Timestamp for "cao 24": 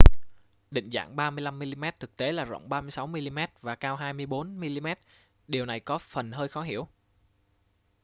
3.75-4.59